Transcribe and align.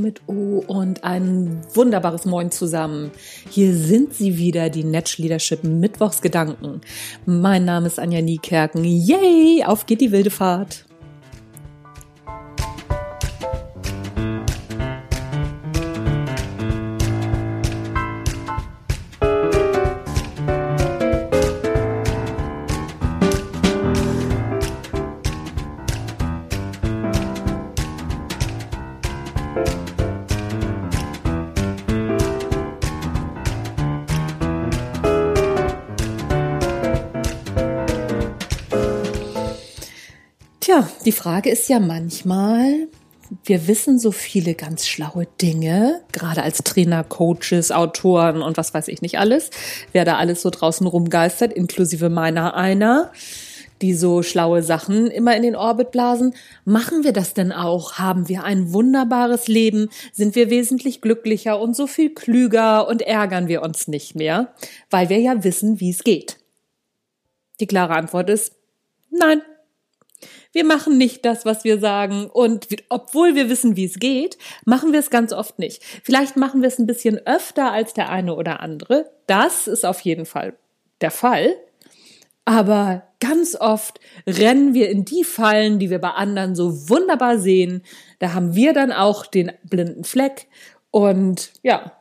Mit 0.00 0.22
O 0.26 0.64
und 0.66 1.04
ein 1.04 1.60
wunderbares 1.74 2.24
Moin 2.24 2.50
zusammen. 2.50 3.10
Hier 3.50 3.74
sind 3.74 4.14
sie 4.14 4.38
wieder, 4.38 4.70
die 4.70 4.84
Netsch 4.84 5.18
Leadership 5.18 5.62
Mittwochsgedanken. 5.62 6.80
Mein 7.26 7.66
Name 7.66 7.86
ist 7.86 7.98
Anja 7.98 8.22
Niekerken. 8.22 8.82
Yay, 8.84 9.64
auf 9.64 9.84
geht 9.86 10.00
die 10.00 10.12
wilde 10.12 10.30
Fahrt. 10.30 10.86
Die 41.04 41.12
Frage 41.12 41.50
ist 41.50 41.68
ja 41.68 41.80
manchmal, 41.80 42.88
wir 43.44 43.68
wissen 43.68 43.98
so 43.98 44.12
viele 44.12 44.54
ganz 44.54 44.86
schlaue 44.86 45.26
Dinge, 45.40 46.00
gerade 46.12 46.42
als 46.42 46.58
Trainer, 46.58 47.04
Coaches, 47.04 47.70
Autoren 47.70 48.42
und 48.42 48.56
was 48.56 48.74
weiß 48.74 48.88
ich 48.88 49.02
nicht 49.02 49.18
alles, 49.18 49.50
wer 49.92 50.04
da 50.04 50.16
alles 50.16 50.42
so 50.42 50.50
draußen 50.50 50.86
rumgeistert, 50.86 51.52
inklusive 51.52 52.08
meiner 52.10 52.54
einer, 52.54 53.12
die 53.82 53.94
so 53.94 54.22
schlaue 54.22 54.62
Sachen 54.62 55.06
immer 55.06 55.34
in 55.36 55.42
den 55.42 55.56
Orbit 55.56 55.90
blasen. 55.90 56.34
Machen 56.64 57.02
wir 57.02 57.12
das 57.12 57.32
denn 57.32 57.50
auch? 57.50 57.94
Haben 57.94 58.28
wir 58.28 58.44
ein 58.44 58.72
wunderbares 58.72 59.48
Leben? 59.48 59.88
Sind 60.12 60.34
wir 60.34 60.50
wesentlich 60.50 61.00
glücklicher 61.00 61.58
und 61.58 61.74
so 61.74 61.86
viel 61.86 62.12
klüger 62.12 62.86
und 62.88 63.00
ärgern 63.00 63.48
wir 63.48 63.62
uns 63.62 63.88
nicht 63.88 64.16
mehr, 64.16 64.52
weil 64.90 65.08
wir 65.08 65.18
ja 65.18 65.44
wissen, 65.44 65.80
wie 65.80 65.90
es 65.90 66.04
geht? 66.04 66.36
Die 67.60 67.66
klare 67.66 67.94
Antwort 67.94 68.28
ist 68.28 68.52
nein. 69.10 69.40
Wir 70.52 70.64
machen 70.64 70.98
nicht 70.98 71.24
das, 71.24 71.44
was 71.44 71.64
wir 71.64 71.78
sagen. 71.78 72.26
Und 72.26 72.66
obwohl 72.88 73.34
wir 73.34 73.48
wissen, 73.48 73.76
wie 73.76 73.84
es 73.84 73.98
geht, 73.98 74.38
machen 74.64 74.92
wir 74.92 75.00
es 75.00 75.10
ganz 75.10 75.32
oft 75.32 75.58
nicht. 75.58 75.82
Vielleicht 76.02 76.36
machen 76.36 76.62
wir 76.62 76.68
es 76.68 76.78
ein 76.78 76.86
bisschen 76.86 77.18
öfter 77.26 77.72
als 77.72 77.94
der 77.94 78.10
eine 78.10 78.34
oder 78.34 78.60
andere. 78.60 79.10
Das 79.26 79.66
ist 79.66 79.84
auf 79.84 80.00
jeden 80.00 80.26
Fall 80.26 80.54
der 81.00 81.10
Fall. 81.10 81.56
Aber 82.44 83.04
ganz 83.20 83.54
oft 83.54 84.00
rennen 84.26 84.74
wir 84.74 84.90
in 84.90 85.04
die 85.04 85.24
Fallen, 85.24 85.78
die 85.78 85.90
wir 85.90 86.00
bei 86.00 86.10
anderen 86.10 86.54
so 86.54 86.88
wunderbar 86.88 87.38
sehen. 87.38 87.82
Da 88.18 88.32
haben 88.34 88.54
wir 88.54 88.72
dann 88.72 88.92
auch 88.92 89.26
den 89.26 89.52
blinden 89.62 90.04
Fleck. 90.04 90.48
Und 90.90 91.52
ja, 91.62 91.92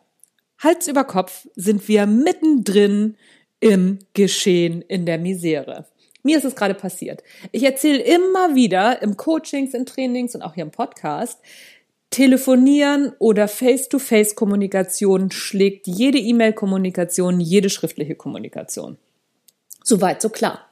Hals 0.57 0.87
über 0.87 1.03
Kopf 1.03 1.47
sind 1.55 1.87
wir 1.87 2.05
mittendrin 2.05 3.15
im 3.59 3.99
Geschehen, 4.13 4.81
in 4.81 5.05
der 5.05 5.17
Misere. 5.17 5.85
Mir 6.23 6.37
ist 6.37 6.45
es 6.45 6.55
gerade 6.55 6.73
passiert. 6.73 7.23
Ich 7.51 7.63
erzähle 7.63 7.99
immer 7.99 8.55
wieder 8.55 9.01
im 9.01 9.17
Coachings, 9.17 9.73
in 9.73 9.85
Trainings 9.85 10.35
und 10.35 10.41
auch 10.41 10.53
hier 10.53 10.63
im 10.63 10.71
Podcast, 10.71 11.39
Telefonieren 12.09 13.13
oder 13.19 13.47
Face-to-Face-Kommunikation 13.47 15.29
schlägt 15.29 15.85
jede 15.85 16.17
E-Mail-Kommunikation, 16.17 17.39
jede 17.39 17.69
schriftliche 17.69 18.15
Kommunikation. 18.15 18.97
Soweit, 19.83 20.21
so 20.21 20.29
klar. 20.29 20.67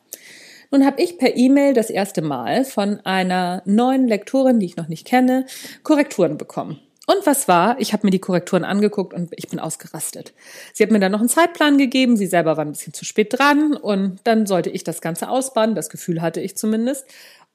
Nun 0.72 0.86
habe 0.86 1.02
ich 1.02 1.18
per 1.18 1.38
E-Mail 1.38 1.74
das 1.74 1.92
erste 1.92 2.22
Mal 2.22 2.66
von 2.66 3.00
einer 3.06 3.62
neuen 3.66 4.08
Lektorin, 4.08 4.60
die 4.60 4.66
ich 4.66 4.78
noch 4.78 4.88
nicht 4.88 5.06
kenne, 5.06 5.46
Korrekturen 5.84 6.38
bekommen. 6.38 6.80
Und 7.10 7.26
was 7.26 7.48
war? 7.48 7.80
Ich 7.80 7.94
habe 7.94 8.06
mir 8.06 8.12
die 8.12 8.20
Korrekturen 8.20 8.66
angeguckt 8.66 9.14
und 9.14 9.32
ich 9.38 9.48
bin 9.48 9.60
ausgerastet. 9.60 10.34
Sie 10.74 10.84
hat 10.84 10.92
mir 10.92 11.00
dann 11.00 11.14
noch 11.14 11.22
einen 11.22 11.30
Zeitplan 11.30 11.78
gegeben. 11.78 12.18
Sie 12.18 12.28
selber 12.28 12.58
war 12.58 12.66
ein 12.66 12.74
bisschen 12.74 12.94
zu 12.94 13.06
spät 13.06 13.30
dran 13.32 13.78
und 13.78 14.20
dann 14.26 14.46
sollte 14.46 14.70
ich 14.70 14.84
das 14.84 15.00
Ganze 15.00 15.30
ausbauen. 15.30 15.74
Das 15.74 15.90
Gefühl 15.90 16.22
hatte 16.22 16.42
ich 16.42 16.58
zumindest. 16.58 17.06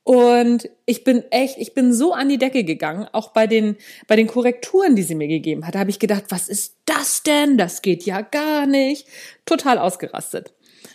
Und 0.04 0.70
ich 0.86 1.04
bin 1.04 1.22
echt, 1.30 1.58
ich 1.58 1.74
bin 1.74 1.92
so 1.92 2.14
an 2.14 2.30
die 2.30 2.38
Decke 2.38 2.64
gegangen, 2.64 3.06
auch 3.12 3.32
bei 3.32 3.46
den, 3.46 3.76
bei 4.08 4.16
den 4.16 4.26
Korrekturen, 4.26 4.96
die 4.96 5.02
sie 5.02 5.14
mir 5.14 5.28
gegeben 5.28 5.66
hat. 5.66 5.76
Habe 5.76 5.90
ich 5.90 5.98
gedacht, 5.98 6.24
was 6.30 6.48
ist 6.48 6.76
das 6.86 7.22
denn? 7.22 7.58
Das 7.58 7.82
geht 7.82 8.04
ja 8.04 8.22
gar 8.22 8.66
nicht. 8.66 9.06
Total 9.44 9.78
ausgerastet. 9.78 10.54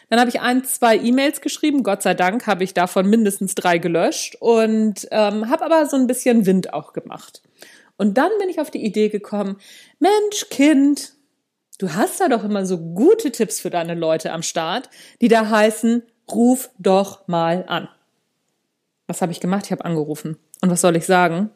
Dann 0.10 0.20
habe 0.20 0.32
ich 0.32 0.42
ein, 0.42 0.64
zwei 0.64 0.98
E-Mails 0.98 1.42
geschrieben. 1.42 1.84
Gott 1.84 2.02
sei 2.02 2.16
Dank 2.16 2.48
habe 2.48 2.64
ich 2.64 2.74
davon 2.74 3.08
mindestens 3.08 3.54
drei 3.54 3.78
gelöscht 3.78 4.36
und 4.40 5.08
ähm, 5.12 5.48
habe 5.48 5.64
aber 5.64 5.86
so 5.86 5.96
ein 5.96 6.08
bisschen 6.08 6.48
Wind 6.48 6.74
auch 6.74 6.94
gemacht. 6.94 7.44
Und 7.98 8.18
dann 8.18 8.32
bin 8.40 8.50
ich 8.50 8.60
auf 8.60 8.72
die 8.72 8.86
Idee 8.86 9.10
gekommen, 9.10 9.58
Mensch, 10.00 10.50
Kind, 10.50 11.14
du 11.80 11.94
hast 11.94 12.22
da 12.22 12.28
doch 12.30 12.44
immer 12.44 12.66
so 12.66 12.78
gute 12.78 13.32
Tipps 13.32 13.60
für 13.60 13.70
deine 13.70 13.96
Leute 13.96 14.32
am 14.32 14.44
Start, 14.44 14.90
die 15.22 15.28
da 15.28 15.50
heißen, 15.50 16.04
ruf 16.32 16.70
doch 16.78 17.28
mal 17.28 17.66
an. 17.68 17.90
Was 19.08 19.22
habe 19.22 19.32
ich 19.32 19.40
gemacht? 19.40 19.66
Ich 19.66 19.72
habe 19.72 19.86
angerufen. 19.86 20.38
Und 20.62 20.70
was 20.70 20.82
soll 20.82 20.96
ich 20.96 21.06
sagen? 21.06 21.50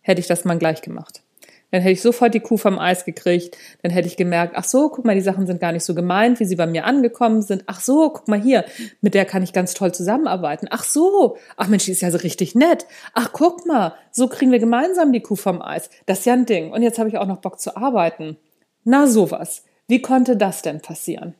Hätte 0.00 0.20
ich 0.20 0.26
das 0.26 0.44
mal 0.44 0.58
gleich 0.58 0.82
gemacht. 0.82 1.22
Dann 1.70 1.82
hätte 1.82 1.92
ich 1.92 2.02
sofort 2.02 2.32
die 2.34 2.40
Kuh 2.40 2.56
vom 2.56 2.78
Eis 2.78 3.04
gekriegt. 3.04 3.56
Dann 3.82 3.90
hätte 3.90 4.08
ich 4.08 4.16
gemerkt, 4.16 4.54
ach 4.56 4.64
so, 4.64 4.88
guck 4.88 5.04
mal, 5.04 5.14
die 5.14 5.20
Sachen 5.20 5.46
sind 5.46 5.60
gar 5.60 5.72
nicht 5.72 5.84
so 5.84 5.94
gemeint, 5.94 6.40
wie 6.40 6.44
sie 6.44 6.56
bei 6.56 6.66
mir 6.66 6.84
angekommen 6.84 7.42
sind. 7.42 7.64
Ach 7.66 7.80
so, 7.80 8.10
guck 8.10 8.28
mal 8.28 8.40
hier, 8.40 8.64
mit 9.00 9.14
der 9.14 9.24
kann 9.24 9.42
ich 9.42 9.52
ganz 9.52 9.74
toll 9.74 9.92
zusammenarbeiten. 9.92 10.68
Ach 10.70 10.84
so, 10.84 11.36
ach 11.56 11.68
Mensch, 11.68 11.84
die 11.86 11.92
ist 11.92 12.02
ja 12.02 12.10
so 12.10 12.18
richtig 12.18 12.54
nett. 12.54 12.86
Ach 13.14 13.30
guck 13.32 13.66
mal, 13.66 13.94
so 14.10 14.28
kriegen 14.28 14.52
wir 14.52 14.58
gemeinsam 14.58 15.12
die 15.12 15.20
Kuh 15.20 15.36
vom 15.36 15.60
Eis. 15.60 15.90
Das 16.06 16.20
ist 16.20 16.26
ja 16.26 16.34
ein 16.34 16.46
Ding. 16.46 16.72
Und 16.72 16.82
jetzt 16.82 16.98
habe 16.98 17.08
ich 17.08 17.18
auch 17.18 17.26
noch 17.26 17.40
Bock 17.40 17.60
zu 17.60 17.76
arbeiten. 17.76 18.36
Na 18.84 19.06
sowas. 19.06 19.64
Wie 19.88 20.02
konnte 20.02 20.36
das 20.36 20.62
denn 20.62 20.80
passieren? 20.80 21.34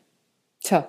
Tja, 0.63 0.89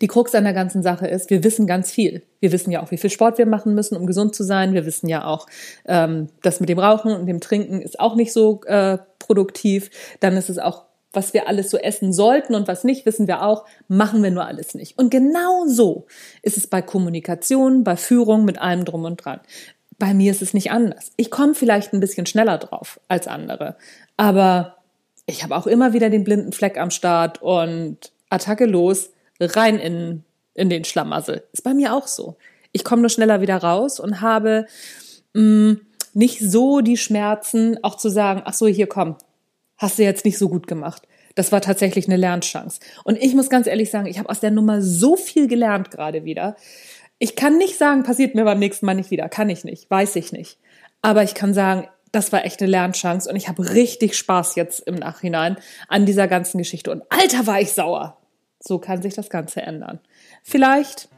die 0.00 0.06
Krux 0.06 0.34
an 0.34 0.44
der 0.44 0.52
ganzen 0.52 0.82
Sache 0.82 1.06
ist, 1.06 1.30
wir 1.30 1.44
wissen 1.44 1.66
ganz 1.66 1.90
viel. 1.90 2.22
Wir 2.40 2.52
wissen 2.52 2.70
ja 2.70 2.82
auch, 2.82 2.90
wie 2.90 2.98
viel 2.98 3.10
Sport 3.10 3.38
wir 3.38 3.46
machen 3.46 3.74
müssen, 3.74 3.96
um 3.96 4.06
gesund 4.06 4.34
zu 4.34 4.44
sein. 4.44 4.74
Wir 4.74 4.86
wissen 4.86 5.08
ja 5.08 5.24
auch, 5.24 5.46
ähm, 5.86 6.28
das 6.42 6.60
mit 6.60 6.68
dem 6.68 6.78
Rauchen 6.78 7.12
und 7.12 7.26
dem 7.26 7.40
Trinken 7.40 7.80
ist 7.80 7.98
auch 7.98 8.14
nicht 8.14 8.32
so 8.32 8.62
äh, 8.64 8.98
produktiv. 9.18 9.90
Dann 10.20 10.36
ist 10.36 10.50
es 10.50 10.58
auch, 10.58 10.84
was 11.12 11.32
wir 11.32 11.48
alles 11.48 11.70
so 11.70 11.78
essen 11.78 12.12
sollten 12.12 12.54
und 12.54 12.68
was 12.68 12.84
nicht, 12.84 13.06
wissen 13.06 13.26
wir 13.26 13.42
auch, 13.42 13.64
machen 13.88 14.22
wir 14.22 14.30
nur 14.30 14.46
alles 14.46 14.74
nicht. 14.74 14.98
Und 14.98 15.10
genau 15.10 15.66
so 15.66 16.06
ist 16.42 16.58
es 16.58 16.66
bei 16.66 16.82
Kommunikation, 16.82 17.84
bei 17.84 17.96
Führung, 17.96 18.44
mit 18.44 18.60
allem 18.60 18.84
drum 18.84 19.04
und 19.04 19.24
dran. 19.24 19.40
Bei 19.98 20.12
mir 20.12 20.30
ist 20.30 20.42
es 20.42 20.52
nicht 20.52 20.70
anders. 20.70 21.12
Ich 21.16 21.30
komme 21.30 21.54
vielleicht 21.54 21.94
ein 21.94 22.00
bisschen 22.00 22.26
schneller 22.26 22.58
drauf 22.58 23.00
als 23.08 23.28
andere, 23.28 23.76
aber 24.18 24.76
ich 25.24 25.42
habe 25.42 25.56
auch 25.56 25.66
immer 25.66 25.94
wieder 25.94 26.10
den 26.10 26.22
blinden 26.22 26.52
Fleck 26.52 26.78
am 26.78 26.90
Start 26.90 27.40
und 27.40 28.12
Attacke 28.28 28.66
los 28.66 29.10
rein 29.40 29.78
in, 29.78 30.24
in 30.54 30.70
den 30.70 30.84
Schlamassel. 30.84 31.44
Ist 31.52 31.64
bei 31.64 31.74
mir 31.74 31.94
auch 31.94 32.06
so. 32.06 32.36
Ich 32.72 32.84
komme 32.84 33.02
nur 33.02 33.10
schneller 33.10 33.40
wieder 33.40 33.56
raus 33.56 34.00
und 34.00 34.20
habe 34.20 34.66
mh, 35.34 35.42
mm, 35.42 35.80
nicht 36.14 36.40
so 36.40 36.80
die 36.80 36.96
Schmerzen, 36.96 37.78
auch 37.82 37.96
zu 37.96 38.08
sagen, 38.08 38.42
ach 38.44 38.54
so, 38.54 38.66
hier 38.66 38.86
komm, 38.86 39.16
hast 39.76 39.98
du 39.98 40.02
jetzt 40.02 40.24
nicht 40.24 40.38
so 40.38 40.48
gut 40.48 40.66
gemacht. 40.66 41.02
Das 41.34 41.52
war 41.52 41.60
tatsächlich 41.60 42.06
eine 42.06 42.16
Lernchance. 42.16 42.80
Und 43.04 43.22
ich 43.22 43.34
muss 43.34 43.50
ganz 43.50 43.66
ehrlich 43.66 43.90
sagen, 43.90 44.06
ich 44.06 44.18
habe 44.18 44.30
aus 44.30 44.40
der 44.40 44.50
Nummer 44.50 44.80
so 44.80 45.16
viel 45.16 45.46
gelernt 45.46 45.90
gerade 45.90 46.24
wieder. 46.24 46.56
Ich 47.18 47.36
kann 47.36 47.58
nicht 47.58 47.76
sagen, 47.76 48.02
passiert 48.02 48.34
mir 48.34 48.44
beim 48.44 48.58
nächsten 48.58 48.86
Mal 48.86 48.94
nicht 48.94 49.10
wieder. 49.10 49.28
Kann 49.28 49.50
ich 49.50 49.64
nicht, 49.64 49.90
weiß 49.90 50.16
ich 50.16 50.32
nicht. 50.32 50.58
Aber 51.02 51.22
ich 51.22 51.34
kann 51.34 51.52
sagen, 51.52 51.86
das 52.12 52.32
war 52.32 52.46
echt 52.46 52.60
eine 52.60 52.70
Lernchance 52.70 53.28
und 53.28 53.36
ich 53.36 53.48
habe 53.48 53.74
richtig 53.74 54.16
Spaß 54.16 54.54
jetzt 54.54 54.80
im 54.80 54.94
Nachhinein 54.94 55.58
an 55.88 56.06
dieser 56.06 56.28
ganzen 56.28 56.56
Geschichte. 56.56 56.90
Und 56.90 57.02
alter 57.10 57.46
war 57.46 57.60
ich 57.60 57.72
sauer. 57.72 58.16
So 58.66 58.78
kann 58.78 59.00
sich 59.00 59.14
das 59.14 59.30
Ganze 59.30 59.62
ändern. 59.62 60.00
Vielleicht 60.42 61.08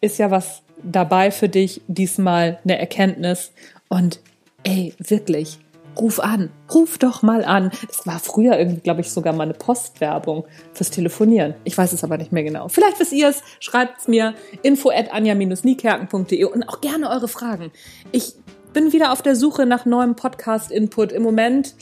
ist 0.00 0.18
ja 0.18 0.30
was 0.30 0.62
dabei 0.82 1.30
für 1.30 1.48
dich, 1.48 1.80
diesmal 1.88 2.58
eine 2.64 2.78
Erkenntnis. 2.78 3.52
Und 3.88 4.20
ey, 4.64 4.94
wirklich, 4.98 5.58
ruf 5.98 6.20
an, 6.20 6.50
ruf 6.72 6.98
doch 6.98 7.22
mal 7.22 7.44
an. 7.44 7.70
Das 7.86 8.06
war 8.06 8.18
früher 8.18 8.58
irgendwie, 8.58 8.80
glaube 8.80 9.00
ich, 9.00 9.10
sogar 9.10 9.32
mal 9.32 9.44
eine 9.44 9.54
Postwerbung 9.54 10.44
fürs 10.74 10.90
Telefonieren. 10.90 11.54
Ich 11.64 11.76
weiß 11.76 11.92
es 11.92 12.04
aber 12.04 12.18
nicht 12.18 12.32
mehr 12.32 12.44
genau. 12.44 12.68
Vielleicht 12.68 13.00
wisst 13.00 13.12
ihr 13.12 13.28
es, 13.28 13.42
schreibt 13.60 14.00
es 14.00 14.08
mir 14.08 14.34
info 14.62 14.90
at 14.90 15.12
anja-niekerken.de 15.12 16.44
und 16.44 16.68
auch 16.68 16.80
gerne 16.80 17.08
eure 17.08 17.28
Fragen. 17.28 17.72
Ich 18.12 18.34
bin 18.74 18.92
wieder 18.92 19.12
auf 19.12 19.22
der 19.22 19.34
Suche 19.34 19.64
nach 19.64 19.86
neuem 19.86 20.14
Podcast-Input. 20.14 21.12
Im 21.12 21.22
Moment, 21.22 21.74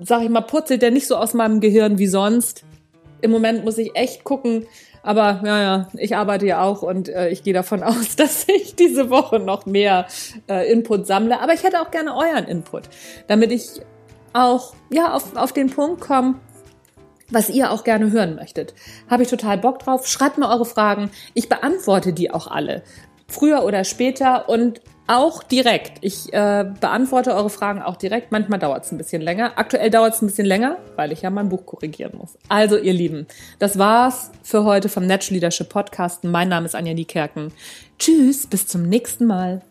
sag 0.00 0.22
ich 0.22 0.28
mal, 0.28 0.40
purzelt 0.40 0.82
der 0.82 0.90
nicht 0.90 1.06
so 1.06 1.16
aus 1.16 1.32
meinem 1.32 1.60
Gehirn 1.60 1.98
wie 1.98 2.08
sonst 2.08 2.64
im 3.22 3.30
Moment 3.30 3.64
muss 3.64 3.78
ich 3.78 3.94
echt 3.94 4.24
gucken. 4.24 4.66
Aber 5.02 5.40
ja, 5.44 5.60
ja, 5.60 5.88
ich 5.94 6.16
arbeite 6.16 6.46
ja 6.46 6.62
auch 6.62 6.82
und 6.82 7.08
äh, 7.08 7.30
ich 7.30 7.42
gehe 7.42 7.54
davon 7.54 7.82
aus, 7.84 8.16
dass 8.16 8.46
ich 8.48 8.74
diese 8.74 9.10
Woche 9.10 9.38
noch 9.38 9.66
mehr 9.66 10.06
äh, 10.48 10.70
Input 10.70 11.06
sammle. 11.06 11.40
Aber 11.40 11.54
ich 11.54 11.62
hätte 11.62 11.80
auch 11.80 11.90
gerne 11.90 12.14
euren 12.16 12.44
Input, 12.44 12.88
damit 13.26 13.52
ich 13.52 13.80
auch 14.32 14.74
ja 14.90 15.12
auf, 15.14 15.36
auf 15.36 15.52
den 15.52 15.70
Punkt 15.70 16.00
komme, 16.00 16.36
was 17.30 17.48
ihr 17.48 17.70
auch 17.70 17.84
gerne 17.84 18.10
hören 18.10 18.34
möchtet. 18.34 18.74
Habe 19.08 19.22
ich 19.22 19.30
total 19.30 19.58
Bock 19.58 19.78
drauf. 19.78 20.06
Schreibt 20.06 20.38
mir 20.38 20.48
eure 20.48 20.64
Fragen. 20.64 21.10
Ich 21.34 21.48
beantworte 21.48 22.12
die 22.12 22.30
auch 22.30 22.46
alle. 22.48 22.82
Früher 23.28 23.64
oder 23.64 23.84
später 23.84 24.48
und 24.48 24.80
auch 25.10 25.42
direkt. 25.42 25.98
Ich 26.02 26.32
äh, 26.32 26.64
beantworte 26.80 27.34
eure 27.34 27.50
Fragen 27.50 27.82
auch 27.82 27.96
direkt. 27.96 28.30
Manchmal 28.30 28.60
dauert 28.60 28.84
es 28.84 28.92
ein 28.92 28.98
bisschen 28.98 29.20
länger. 29.20 29.52
Aktuell 29.56 29.90
dauert 29.90 30.14
es 30.14 30.22
ein 30.22 30.26
bisschen 30.26 30.46
länger, 30.46 30.76
weil 30.94 31.10
ich 31.10 31.22
ja 31.22 31.30
mein 31.30 31.48
Buch 31.48 31.66
korrigieren 31.66 32.12
muss. 32.16 32.38
Also, 32.48 32.78
ihr 32.78 32.92
Lieben, 32.92 33.26
das 33.58 33.76
war's 33.76 34.30
für 34.44 34.64
heute 34.64 34.88
vom 34.88 35.06
Natural 35.06 35.34
Leadership 35.34 35.68
Podcast. 35.68 36.22
Mein 36.22 36.48
Name 36.48 36.66
ist 36.66 36.76
Anja 36.76 36.94
Niekerken. 36.94 37.52
Tschüss, 37.98 38.46
bis 38.46 38.68
zum 38.68 38.88
nächsten 38.88 39.26
Mal. 39.26 39.62